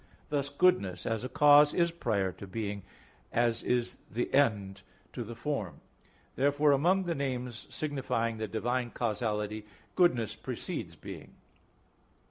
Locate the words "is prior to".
1.75-2.47